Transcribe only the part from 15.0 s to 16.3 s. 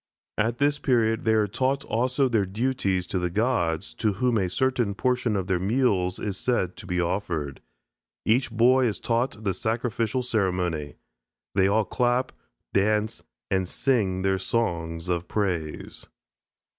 of praise.